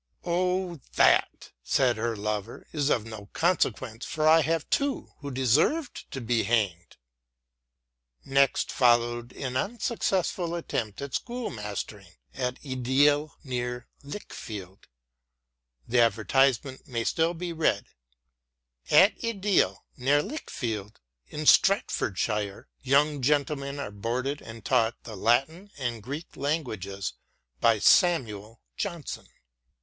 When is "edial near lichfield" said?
12.63-14.87, 19.23-20.99